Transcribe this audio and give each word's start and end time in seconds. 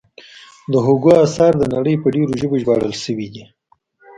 د 0.71 0.73
هوګو 0.85 1.11
اثار 1.25 1.53
د 1.57 1.63
نړۍ 1.75 1.95
په 1.99 2.07
ډېرو 2.15 2.33
ژبو 2.41 2.55
ژباړل 2.61 2.93
شوي 3.03 3.27
دي. 3.33 3.43